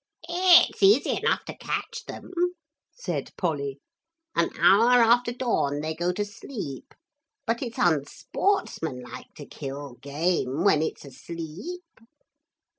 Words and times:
'It's 0.27 0.81
easy 0.81 1.11
enough 1.15 1.45
to 1.45 1.55
catch 1.55 2.05
them,' 2.07 2.33
said 2.91 3.29
Polly; 3.37 3.79
'an 4.35 4.49
hour 4.57 4.99
after 4.99 5.31
dawn 5.31 5.81
they 5.81 5.93
go 5.93 6.11
to 6.11 6.25
sleep, 6.25 6.95
but 7.45 7.61
it's 7.61 7.77
unsportsmanlike 7.77 9.31
to 9.35 9.45
kill 9.45 9.93
game 10.01 10.63
when 10.63 10.81
it's 10.81 11.05
asleep.' 11.05 11.99